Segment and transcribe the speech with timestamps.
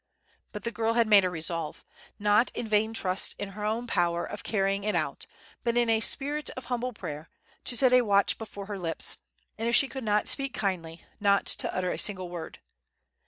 [0.51, 1.85] But the girl had made a resolve,
[2.17, 5.27] not in vain trust in her own power of carrying it out,
[5.63, 7.29] but in a spirit of humble prayer,
[7.65, 9.19] to set a watch before her lips;
[9.59, 12.57] and if she could not speak kindly, not to utter a single word.